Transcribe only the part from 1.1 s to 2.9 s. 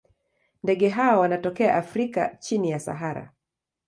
wanatokea Afrika chini ya